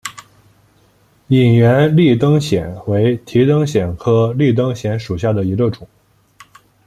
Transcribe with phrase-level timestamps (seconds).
[1.27, 5.87] 隐缘立灯藓为提灯藓科立灯藓属下的一个种。